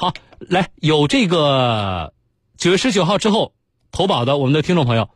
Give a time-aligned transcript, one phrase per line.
[0.00, 2.14] 好，来有这个
[2.56, 3.52] 九月十九号之后
[3.92, 5.10] 投保的我们的听众朋友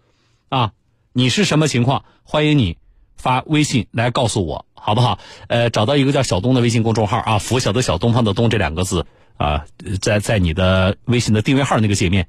[0.51, 0.73] 啊，
[1.15, 2.05] 你是什么情况？
[2.23, 2.77] 欢迎你
[3.17, 5.19] 发微信来告诉我，好不好？
[5.49, 9.07] 呃，找到一个叫小东的微信公众号啊，拂晓的小东方的东这两个字
[9.39, 9.65] 啊，
[10.03, 12.29] 在在你的微信的订阅号那个界面。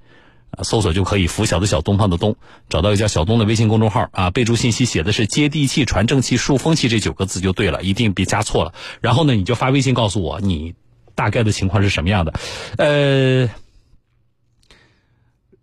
[0.63, 2.37] 搜索就可以，拂晓的小东方的东，
[2.69, 8.73] 找到一家小东的微信公众号啊，备注信息写的是接地气、传正气、树风气这九个字就对了，一定别加错了。
[9.01, 10.73] 然后呢，你就发微信告诉我你
[11.15, 12.33] 大概的情况是什么样的。
[12.77, 13.49] 呃，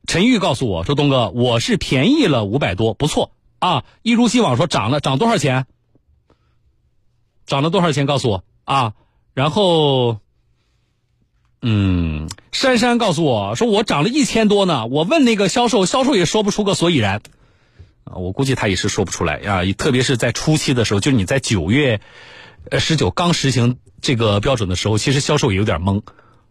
[0.07, 3.85] 陈玉告诉我说，东哥，我是便宜了五百多，不错啊。
[4.03, 5.67] 一如既往说涨了，涨多少钱？
[7.47, 8.07] 涨了多少钱？
[8.07, 8.95] 告诉我啊。
[9.35, 10.19] 然后。
[11.65, 14.89] 嗯，珊珊告诉我说我涨了一千多呢。
[14.89, 17.23] 我问那个销售，销售也说不出个所以然。
[18.03, 19.61] 啊，我估计他也是说不出来啊。
[19.79, 22.01] 特别是在初期的时候，就是你在九月，
[22.71, 26.03] 呃，十九刚实行这个标准的时候，其实销售也有点懵，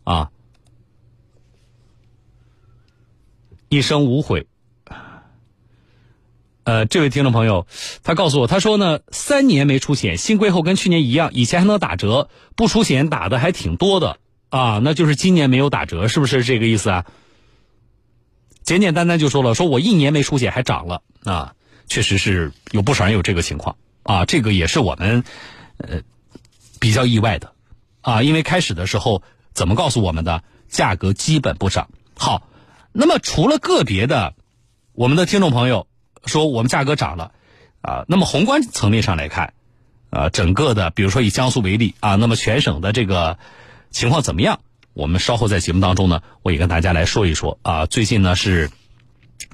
[0.04, 0.30] 啊。
[3.70, 4.48] 一生无悔。
[6.64, 7.66] 呃，这位听众朋友，
[8.03, 14.18] 他告诉我，他说呢，三年没出险，新规后跟去年一样，以前还能打折，不出险打的还挺多的。
[14.50, 17.06] 啊，那就是今年没有打折，是不是这个意思啊？
[18.62, 21.56] 简简单单就说了，说我一年没出险还涨了啊，
[21.88, 25.23] 确实是有不少人有这个情况啊，这个也是我们
[25.88, 26.02] 呃
[26.80, 27.54] 比较意外的
[28.02, 31.90] 啊，因为开始的时候怎么告诉我们的，价格基本不涨。
[32.18, 32.48] 好，
[32.92, 34.34] 那么除了个别的，
[34.94, 35.88] 我们的听众朋友
[36.26, 37.32] 说我们价格涨了
[37.82, 39.54] 啊，那么宏观层面上来看，
[40.09, 43.38] 啊，整个的比如说以江苏为例啊，那么全省的这个。
[43.92, 44.62] 情况怎么样？
[44.94, 47.88] 我们稍后在节目当中呢，我也跟大家来说一说啊。
[47.88, 48.72] 最近呢是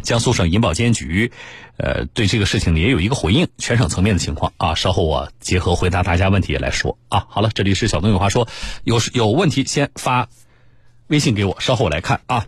[0.04, 1.32] 江苏省银保监局，
[1.78, 4.76] 呃，对这个事情也有一个回应，全省层面的情况啊。
[4.76, 7.26] 稍后我结合回答大家问题来说啊。
[7.30, 8.48] 好了，这里是小东有话说，
[8.84, 10.30] 有有问题先发
[11.08, 12.46] 微信给我，稍后我来看啊。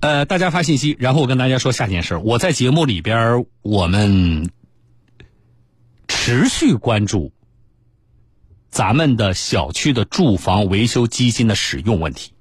[0.00, 4.50] 呃，大家发信息，然后我跟大家说下件事我在节目里边，我们
[6.08, 7.32] 持续关注。
[8.68, 12.32] 咱们的小区的住房维修基金的使用问题，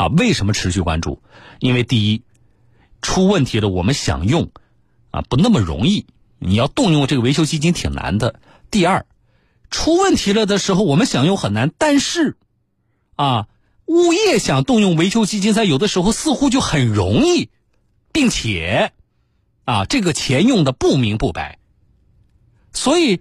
[0.00, 1.20] 啊，为什么持续关注？
[1.58, 2.22] 因为第一，
[3.02, 4.50] 出问题了，我们想用，
[5.10, 6.06] 啊，不那么容易。
[6.38, 8.40] 你要动用这个维修基金挺难的。
[8.70, 9.04] 第二，
[9.70, 11.70] 出问题了的时候，我们想用很难。
[11.76, 12.38] 但是，
[13.14, 13.48] 啊，
[13.84, 17.50] 物业想动用维修基金，在有的时候似乎就很容易，
[18.10, 18.92] 并且，
[19.66, 21.58] 啊，这个钱用的不明不白，
[22.72, 23.20] 所以。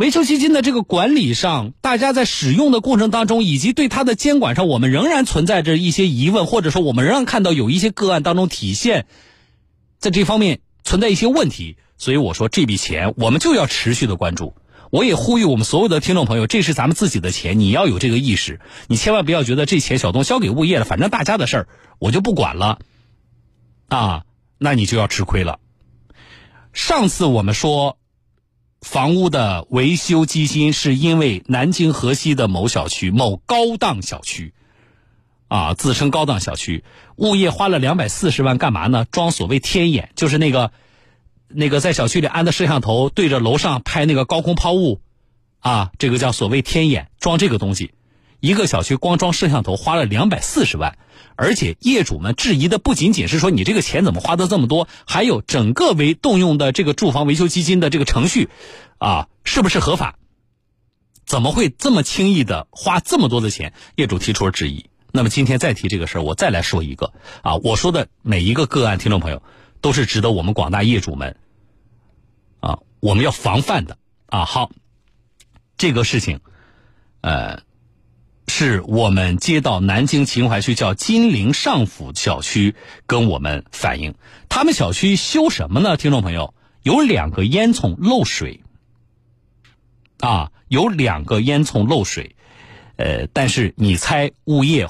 [0.00, 9.04] 维修基金的这个管理上，大家在使用的过程当中，以及对它的监管上，我们仍然存在着一些疑问，或者说我们仍然看到有一些个案当中体现，
[9.98, 11.76] 在这方面存在一些问题。
[11.98, 14.54] 所以我说这笔钱我们就要持续的关注。
[14.90, 21.68] 我也呼吁我们所有的听众朋友，这是咱们自己的钱，你要有这个意识，你千万不要觉得这钱小东交给物业了，反正大家的事儿
[21.98, 22.78] 我就不管了，
[23.88, 24.24] 啊，
[24.56, 25.58] 那你就要吃亏了。
[26.72, 27.98] 上次我们说。
[28.80, 34.54] 房屋的维修基金是因为南京河西的某小区某高档小区，
[35.48, 36.82] 啊，自称高档小区，
[37.16, 39.04] 物业花了两百四十万干嘛呢？
[39.10, 40.72] 装所谓天眼，就是那个
[41.48, 45.00] 那个在小区里安的摄像头，对着楼上拍那个高空抛物，
[45.58, 47.92] 啊，这个叫所谓天眼，装这个东西，
[48.40, 50.98] 一个小区光装摄像头花了两百四十万。
[51.36, 58.50] 而且业主们质疑的不仅仅是说你这个钱怎么花的这么多，还有整个为动用的这个住房维修基金的这个程序，
[58.98, 60.16] 啊，是不是合法？
[61.24, 63.72] 怎么会这么轻易的花这么多的钱？
[63.96, 64.90] 业主提出了质疑。
[65.12, 69.42] 那么今天再提这个事儿，我再来说一个啊，我说的每一个个案，听众朋友
[69.80, 71.36] 都是值得我们广大业主们
[72.60, 73.96] 啊，我们要防范的
[74.26, 74.44] 啊。
[74.44, 74.70] 好，
[75.78, 76.40] 这个事情，
[77.22, 77.62] 呃。
[78.50, 82.74] 是我们接到南京秦淮区叫金陵上府小区
[83.06, 84.14] 跟我们反映，
[84.50, 85.96] 他们小区修什么呢？
[85.96, 86.52] 听众朋友，
[86.82, 88.60] 有两个烟囱漏水，
[90.18, 92.34] 啊，有两个烟囱漏水，
[92.96, 94.88] 呃，但是你猜物业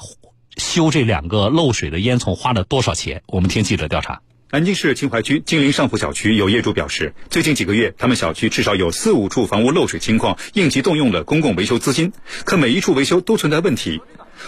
[0.57, 3.21] 修这两个漏水的烟囱花了多少钱？
[3.27, 4.21] 我们听记者调查。
[4.53, 12.11] 南京市秦淮区金陵上府小区有业主表示，最近几个月，他们小区至少有四五处房屋漏水情况，应急动用了公共维修资金，
[12.43, 14.01] 可每一处维修都存在问题。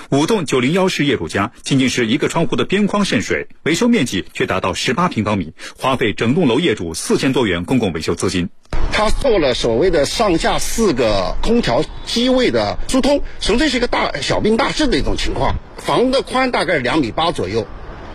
[0.10, 8.50] 五栋九零幺室业主家仅仅是一个窗户的边框渗水，维修面积却达到十八平方米，花费整栋楼业主四千多元公共维修资金。
[8.92, 15.56] 他做了所谓的上下四个空调机位的疏通，纯粹是一个大小病大治的一种情况。
[15.78, 17.66] 房的宽大概两米八左右。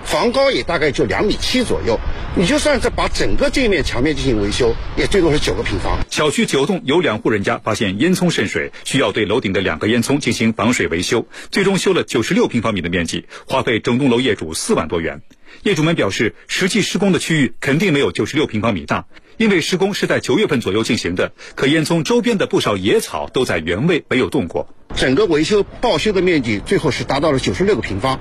[0.08, 2.00] 房高也大概就两米七左右。
[2.34, 5.98] 你就算是把整个这面墙面进行维修，也最多是九个平方。
[6.08, 15.20] 小区九栋有两户人家发现烟囱渗水，需要对楼顶的两个烟囱进行防水维修，最终修了九十六平方米的面积，花费整栋楼业主四万多元。
[15.62, 19.04] 业主们表示，实际施工的区域肯定没有九十六平方米大，
[19.36, 21.32] 因为施工是在九月份左右进行的。
[21.54, 24.72] 可烟囱周边的不少野草都在原位，没有动过。
[24.94, 28.18] 整个维修报修的面积最后是达到了九十六个平方，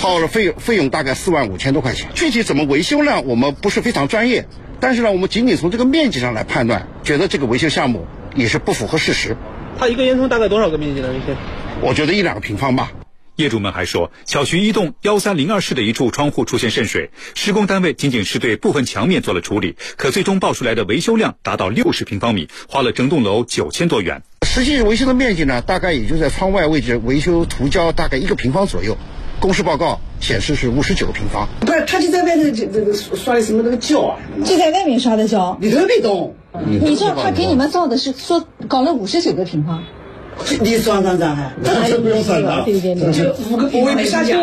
[0.00, 2.08] 耗了费用费用大概四万五千多块钱。
[2.14, 3.20] 具体怎么维修呢？
[3.20, 4.46] 我们不是非常专业，
[4.80, 9.36] 但是呢，我们仅仅从这个面积上来判断，觉得这个维修项目也是不符合事实。
[9.78, 11.08] 它一个烟囱大概多少个面积呢？
[11.26, 11.38] 这些？
[11.82, 12.92] 我觉得一两个平方吧。
[13.36, 24.22] 业主们还说，小区一栋幺三零二室的一处窗户出现渗水，施工单位仅仅是对部分墙面做了处理，可最终报出来的维修量达到六十平方米，花了整栋楼九千多元。
[24.46, 28.96] 实际维修的面积呢，大概也就在窗外位置维修涂胶大概一个平方左右，
[29.40, 31.48] 公示报告显示是五十九个平方。
[31.60, 34.18] 不是，他就在外头这这个刷的什么那个胶啊？
[34.44, 36.34] 就在外面刷的胶，里头没动。
[36.66, 39.82] 你说他给你们造的是说搞了五十九个平方？
[40.60, 41.52] 你算算算还？
[41.88, 44.40] 这不用算的，对对对，就五个平方没下降。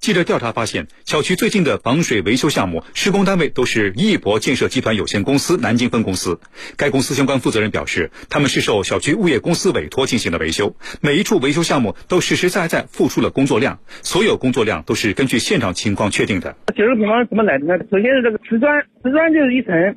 [0.00, 6.40] 记者调查发现，小区最近的防水维修项目施工单位都是亿博建设集团有限公司南京分公司。
[6.78, 16.56] 该公司相关负责人表示，他们是受小区物业公司委托进行的维修，每一处维修项目都实实在在付出了工作量，所有工作量都是根据现场情况确定的。
[16.74, 17.76] 九十平方怎么来的呢？
[17.90, 19.96] 首先是这个瓷砖，瓷砖就是一层，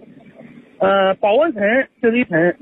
[0.80, 1.62] 呃，保温层
[2.02, 2.58] 就是一层，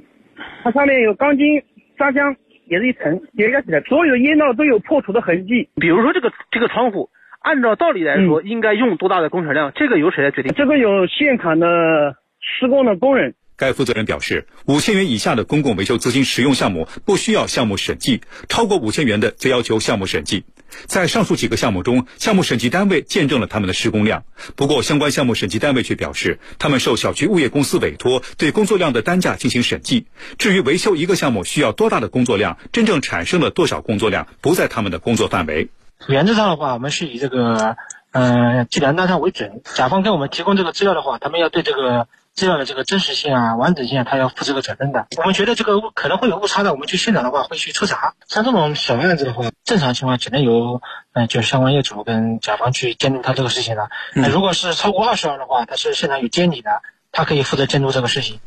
[0.63, 1.63] 它上面有钢筋
[1.97, 2.35] 砂浆
[2.67, 5.69] 也是一层叠加起来，所有烟道都有破除的痕迹。
[5.77, 7.09] 比如说这个这个窗户。
[7.41, 9.71] 按照道理来说，应该用多大的工程量？
[9.75, 10.53] 这个由谁来决定？
[10.55, 13.33] 这个由现场的施工的工人。
[13.57, 20.45] 该负责人表示，五千元以下的公共维修资金使用项目不需要项目审计，超过五千元的则要求项目审计。
[20.85, 24.23] 在上述几个项目中，项目审计单位见证了他们的施工量。
[24.55, 30.05] 不过，相关项目审计单位却表示，他们受小区物业公司委托，对工作量的单价进行审计。
[30.37, 35.69] 至于维修一个项目需要多大的工作量，真正产生了多少工作量，不在他们的工作范围。
[36.07, 37.77] 原则上的话，我们是以这个，
[38.11, 39.61] 嗯，计量单上为准。
[39.75, 45.07] 甲方给我们提供这个资料的话，他们要对这个资料的这个真实性啊、完整性啊，他要负这个责任的。
[45.17, 48.15] 我们觉得这个可能会有误差的，我们去现场的话会去抽查。
[48.27, 50.81] 像这种小案子的话，正常情况只能由
[51.13, 53.89] 嗯，就是相关业主跟甲方去监督他这个事情了。
[54.15, 56.81] 那如果是超过二十万的话，他是现场有监理的，
[57.11, 58.39] 他可以负责监督这个事情。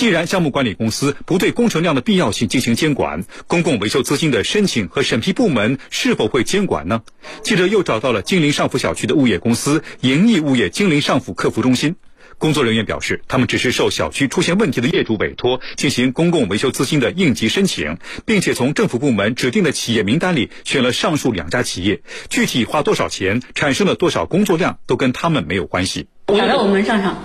[0.00, 7.02] 既然项目管理公司不对工程量的必要性进行监管，公共维修资金的申请和审批部门是否会监管呢？
[7.42, 11.96] 记者又找到了金陵上府小区的物业公司盈益物业金陵上府客服中心，
[12.38, 22.00] 工作人员表示，他们只是受小区出现问题的业主委托进行公共维修资金的应急申请，并且从政府部门指定的企业名单里选了上述两家企业，
[22.30, 26.08] 具体花多少钱，产生了多少工作量，都跟他们没有关系。
[26.36, 27.16] 打到我们账上，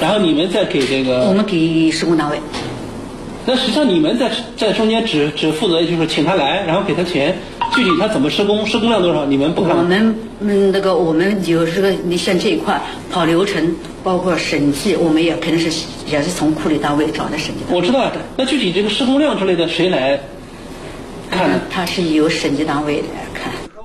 [0.00, 2.38] 然后你们再给这个，我们给施工单位。
[3.46, 7.36] 那实际上你们在在中间只只负责就是请他来，然后给他钱，
[7.74, 9.76] 具体他怎么施工，施工量多少，你们不看。
[9.76, 12.80] 我们嗯，那个我们就是个，你像这一块
[13.10, 17.60] 跑流程，包括审计，我们也肯定是也是从库里单位找的审计。
[17.68, 20.18] 我知道，那具体这个施工量之类的谁来
[21.30, 21.60] 看？
[21.70, 23.33] 他是由审计单位来看。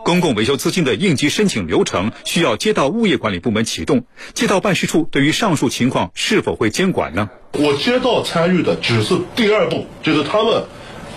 [0.09, 7.29] 公共维修资金的应急申请流程需要街道物业管理部门启动，街道办事处对于上述情况是否会监管呢？
[7.53, 10.63] 我街道参与的只是第二步，就是他们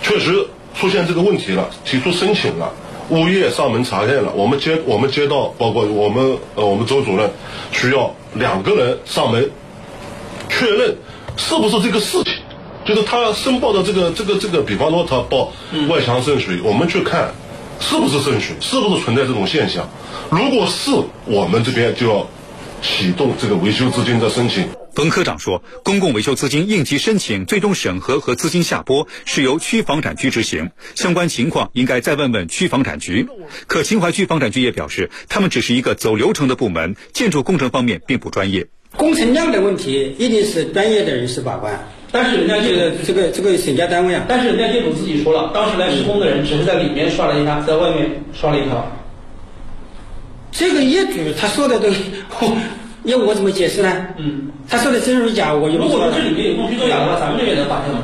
[0.03, 0.45] 确实
[0.75, 2.71] 出现这个问题了，提出申请了，
[3.09, 7.31] 物业上门查验了，我们街我们街道包括我们呃我们周主任
[7.71, 9.49] 需要两个人上门
[10.49, 10.97] 确认
[11.35, 12.33] 是不是这个事情，
[12.85, 15.51] 就是他申报的这个这个这个，比方说他报
[15.89, 17.33] 外墙渗水，我们去看。
[17.83, 18.55] 是不是渗水？
[18.61, 19.89] 是不是存在这种现象？
[20.31, 20.89] 如果是，
[21.25, 22.27] 我们这边就要
[22.81, 24.69] 启动这个维修资金的申请。
[24.95, 33.27] 冯科长说，公共维修资金应急申请最终审核和资金下拨是由区房产局执行，相关情况应该再问问区房产局。
[33.67, 38.67] 可秦淮区房产局也表示，他们只是一个走流程的部门，建筑工程方面并不专业。
[38.95, 41.87] 工程量的问题一定是专业的人士把关。
[42.13, 48.85] 但是人家这个这个这个审家单位啊，但是人家业主自己说了，当时来施工的人只是在里面刷了一下，在外面刷了一条。
[50.51, 51.89] 这个业主他说的都，
[53.05, 53.91] 要我怎么解释呢？
[54.17, 58.03] 嗯，他说的真如假，我就如果说这里面有弄虚作假的话，咱们这边能发现吗？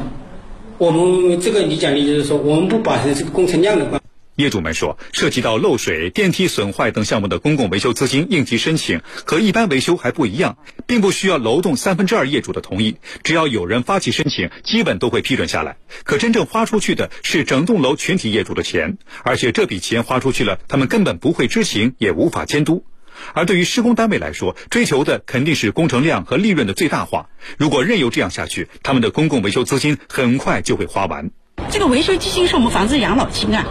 [0.80, 3.99] 我们这个你讲的就是说，我们不把这个工程量的关。
[4.40, 15.76] 业主们说，涉及到漏水、电梯损坏等项目的公共维修资金应急申请和一般维修还不一样，并不需要楼栋三分之二业主的同意，只要有人发起申请，基本都会批准下来。
[16.06, 22.86] 可真正花出去的是整栋楼全体业主的钱，而且这笔钱花出去了，他们根本不会知情，也无法监督。
[23.34, 27.28] 而对于施工单位来说，追求的肯定是工程量和利润的最大化。
[27.58, 31.30] 如果任由这样下去，他们的公共维修资金很快就会花完。
[31.72, 33.64] 这个维修基金是我们房子养老金啊，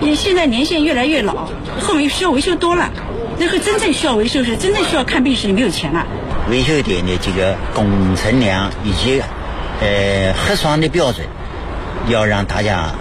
[0.00, 1.48] 你现在年限越来越老，
[1.80, 2.90] 后面需要维修多了，
[3.38, 6.06] 那个真正需要维修是真正需要看病时你没有钱了。
[6.48, 9.20] 维修点的这个工程量以及
[9.80, 11.26] 呃核算的标准，
[12.08, 12.94] 要让大家。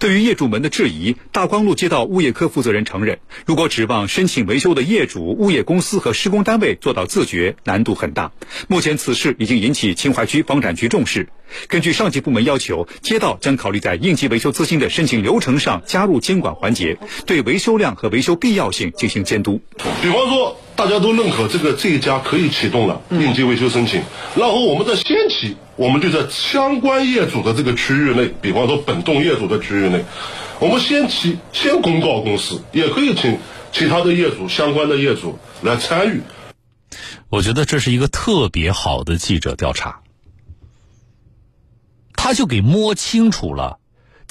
[0.00, 8.32] 对于业主们的质疑，大光路街道物业科负责人承认，如果指望申请维修的业主、物业公司和施工单位做到自觉，难度很大。
[8.66, 11.28] 目前此事已经引起秦淮区房产局重视。
[11.68, 19.60] 根据上级部门要求，街道将考虑在应急维修资金的申请流程上加入监管环节，对维修量和维修必要性进行监督。
[20.00, 24.02] 比方说，大家都认可这个这一家可以启动了应急维修申请，
[24.34, 30.06] 然后我们在先期，我们就在相关业主的这个区域内，比方说本栋业主的区域内，
[30.58, 33.38] 我们先期先公告公司，也可以请
[33.70, 36.22] 其他的业主、相关的业主来参与。
[37.28, 40.00] 我觉得这是一个特别好的记者调查。
[42.14, 43.79] 他就给摸清楚了，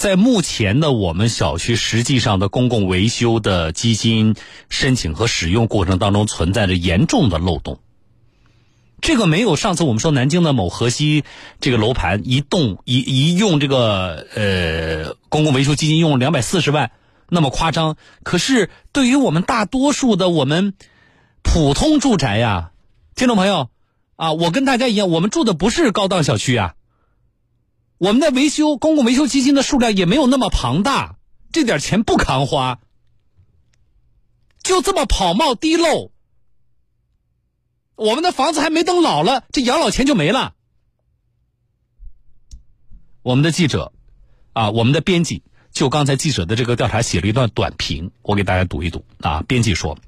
[0.00, 4.34] 在目前的我们小区实际上的公共维修的基金
[4.70, 7.80] 申请和使用过程当中存在着严重的漏洞。
[9.02, 11.24] 这个没有上次我们说南京的某河西
[11.60, 16.92] 这个楼盘一动一一用这个呃公共维修基金用两百四十万
[17.28, 17.98] 那么夸张。
[18.22, 20.72] 可是对于我们大多数的我们
[21.42, 22.70] 普通住宅呀，
[23.14, 23.68] 听众朋友
[24.16, 26.72] 啊，我跟大家一样，我们住的不是高档小区啊。
[28.00, 31.16] 我们的维修公共维修基金的数量也没有那么庞大，
[31.52, 32.80] 这点钱不扛花，
[34.62, 36.10] 就这么跑冒滴漏，
[37.96, 40.54] 我们的房子还没等老了，这养老钱就没了。
[43.20, 43.92] 我们的记者，
[44.54, 49.42] 啊，我们的编辑就刚才记者的这个调查写了一段短评，我给大家读一读啊。
[49.42, 49.98] 编辑说，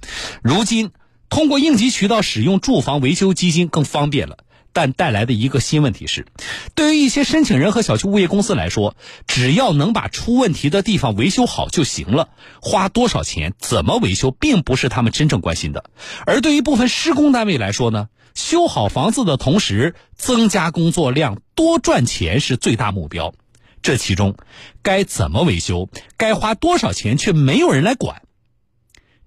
[0.42, 0.92] 如今
[1.28, 4.38] 通过应急渠道使用住房维修基金更方便了。
[4.72, 6.26] 但带来的一个新问题是，
[6.74, 15.84] 对于一些申请人和小区物业公司来说，只要能把出问题的地方维修好就行了，花多少钱、怎么维修，并不是他们真正关心的。
[16.26, 23.34] 而对于部分施工单位来说呢，修好房子的同时增加工作量、多赚钱是最大目标。
[23.82, 24.36] 这其中，
[24.82, 28.22] 该怎么维修、该花多少钱，却没有人来管，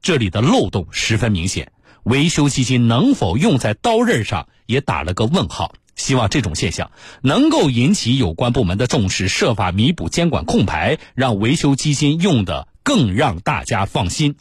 [0.01, 1.73] 这里的漏洞十分明显。
[2.05, 5.73] 维修基金能否用在刀刃上，也打了个问号。
[5.95, 14.35] 希望这种现象能够引起有关部门的重视，设法弥补监管空白，让维修基金用的更让大家放心。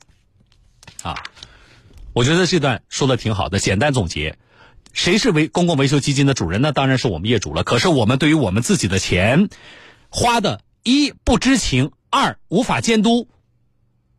[1.02, 1.22] 啊，
[2.12, 3.60] 我觉得这段说的挺好的。
[3.60, 4.36] 简单总结，
[4.92, 6.72] 谁是维公共维修基金的主人呢？
[6.72, 7.62] 当然是我们业主了。
[7.62, 9.48] 可是我们对于我们自己的钱
[10.10, 13.28] 花的，一不知情，二无法监督，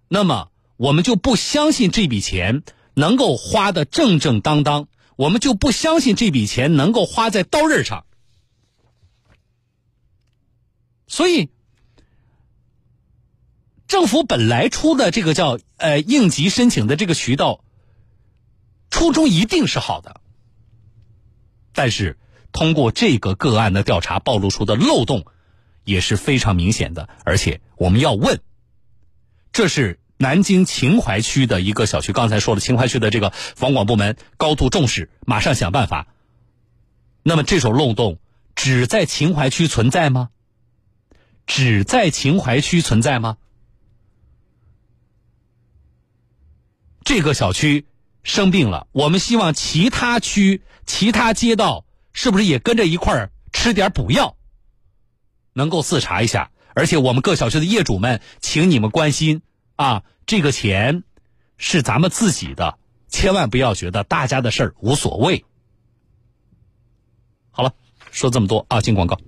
[0.07, 0.47] 那么
[0.77, 2.63] 我们就不相信这笔钱。
[2.95, 8.05] 能够花的正正当当，我们就不相信这笔钱能够花在刀刃上。
[11.07, 11.49] 所以，
[13.87, 17.63] 政府本来出的这个叫呃应急申请的这个渠道，
[18.89, 20.21] 初衷一定是好的，
[21.73, 22.17] 但是
[22.51, 25.25] 通过这个个案的调查暴露出的漏洞
[25.83, 28.41] 也是非常明显的，而且我们要问，
[29.51, 29.99] 这是。
[30.17, 36.07] 南京秦淮区的一个小区，刚才说了，秦淮区的这个房管部门高度重视，马上想办法。
[37.21, 38.19] 那么这种漏洞
[38.55, 40.29] 只在秦淮区存在吗？
[41.47, 43.37] 只在秦淮区存在吗？
[47.03, 47.85] 这个小区
[48.23, 54.37] 生病了，我们希望其他区、其他街道是不是也跟着一块儿吃点补药？
[55.53, 59.41] 能够自查一下，而且我们各小区的业主们，请你们关心。
[59.75, 61.03] 啊，这个钱
[61.57, 62.77] 是咱们自己的，
[63.07, 65.45] 千万不要觉得大家的事儿无所谓。
[67.51, 67.73] 好了，
[68.11, 69.19] 说这么多啊，进广告。